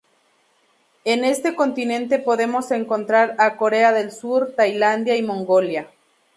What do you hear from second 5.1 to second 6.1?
y Mongolia.